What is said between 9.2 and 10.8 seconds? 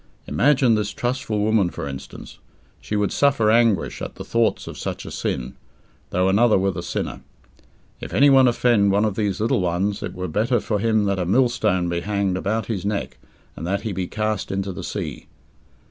little ones it were better for